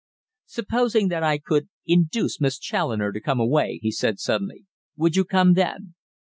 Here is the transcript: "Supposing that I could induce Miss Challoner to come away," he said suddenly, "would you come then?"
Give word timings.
"Supposing 0.47 1.09
that 1.09 1.21
I 1.21 1.37
could 1.37 1.69
induce 1.85 2.41
Miss 2.41 2.57
Challoner 2.57 3.11
to 3.11 3.21
come 3.21 3.39
away," 3.39 3.79
he 3.83 3.91
said 3.91 4.17
suddenly, 4.19 4.65
"would 4.97 5.15
you 5.15 5.23
come 5.23 5.53
then?" 5.53 5.93